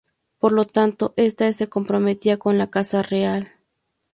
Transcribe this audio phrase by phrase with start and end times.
[0.39, 3.51] Por lo tanto, esta se comprometía con la Casa Real.